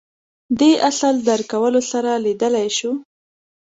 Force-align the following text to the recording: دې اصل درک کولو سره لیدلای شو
دې 0.59 0.71
اصل 0.89 1.15
درک 1.27 1.45
کولو 1.53 1.81
سره 1.91 2.11
لیدلای 2.25 2.67
شو 2.77 2.91